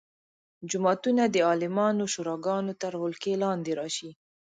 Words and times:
جوماتونه 0.69 1.23
د 1.27 1.35
عالمانو 1.49 2.03
شوراګانو 2.13 2.73
تر 2.81 2.93
ولکې 3.03 3.33
لاندې 3.43 3.71
راشي. 3.79 4.11